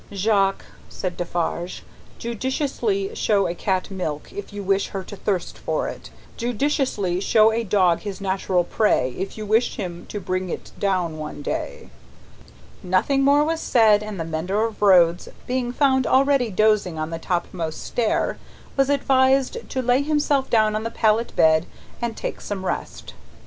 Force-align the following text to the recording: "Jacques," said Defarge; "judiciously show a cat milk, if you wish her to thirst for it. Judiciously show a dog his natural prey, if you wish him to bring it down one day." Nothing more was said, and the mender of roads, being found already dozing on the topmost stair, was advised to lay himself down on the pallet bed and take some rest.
"Jacques," 0.11 0.65
said 0.89 1.15
Defarge; 1.15 1.83
"judiciously 2.17 3.13
show 3.13 3.45
a 3.47 3.53
cat 3.53 3.91
milk, 3.91 4.33
if 4.33 4.51
you 4.51 4.63
wish 4.63 4.87
her 4.87 5.03
to 5.03 5.15
thirst 5.15 5.59
for 5.59 5.87
it. 5.87 6.09
Judiciously 6.37 7.19
show 7.19 7.51
a 7.51 7.63
dog 7.63 7.99
his 7.99 8.19
natural 8.19 8.63
prey, 8.63 9.11
if 9.15 9.37
you 9.37 9.45
wish 9.45 9.75
him 9.75 10.07
to 10.09 10.19
bring 10.19 10.49
it 10.49 10.71
down 10.79 11.19
one 11.19 11.43
day." 11.43 11.91
Nothing 12.81 13.21
more 13.21 13.43
was 13.43 13.59
said, 13.61 14.01
and 14.01 14.19
the 14.19 14.23
mender 14.25 14.63
of 14.63 14.81
roads, 14.81 15.29
being 15.45 15.71
found 15.71 16.07
already 16.07 16.49
dozing 16.49 16.97
on 16.97 17.11
the 17.11 17.19
topmost 17.19 17.83
stair, 17.83 18.39
was 18.75 18.89
advised 18.89 19.69
to 19.69 19.83
lay 19.83 20.01
himself 20.01 20.49
down 20.49 20.75
on 20.75 20.81
the 20.81 20.89
pallet 20.89 21.31
bed 21.35 21.67
and 22.01 22.17
take 22.17 22.41
some 22.41 22.65
rest. 22.65 23.13